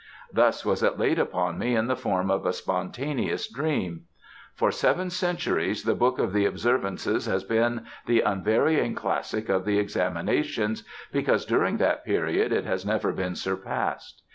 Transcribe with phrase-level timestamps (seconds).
[0.33, 4.05] "Thus was it laid upon me in the form of a spontaneous dream.
[4.55, 9.77] For seven centuries the Book of the Observances has been the unvarying Classic of the
[9.77, 14.23] examinations because during that period it has never been surpassed.